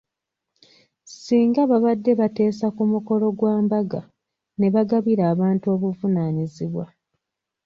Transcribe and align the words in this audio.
Singa 1.23 1.61
babadde 1.71 2.11
bateesa 2.19 2.67
ku 2.75 2.83
mukolo 2.91 3.25
gwa 3.37 3.55
mbaga, 3.65 4.01
ne 4.59 4.67
bagabira 4.73 5.23
abantu 5.33 5.65
obuvunaanyizibwa. 5.75 6.85